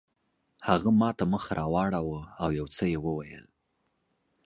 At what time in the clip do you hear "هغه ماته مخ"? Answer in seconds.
0.67-1.43